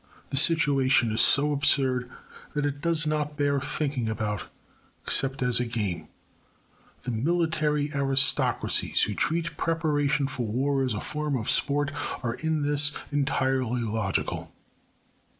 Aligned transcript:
The 0.29 0.37
situation 0.37 1.11
is 1.11 1.21
so 1.21 1.51
absurd 1.51 2.09
that 2.55 2.65
it 2.65 2.81
does 2.81 3.05
not 3.05 3.37
bear 3.37 3.59
thinking 3.59 4.09
about 4.09 4.45
except 5.03 5.43
as 5.43 5.59
a 5.59 5.65
game: 5.65 6.07
the 7.03 7.11
military 7.11 7.93
aristocracies 7.93 9.03
who 9.03 9.13
treat 9.13 9.57
preparation 9.57 10.25
for 10.27 10.47
war 10.47 10.81
as 10.81 10.95
a 10.95 11.01
form 11.01 11.37
of 11.37 11.51
sport 11.51 11.91
are 12.23 12.33
in 12.33 12.63
this 12.63 12.93
entirely 13.11 13.81
logical. 13.81 14.51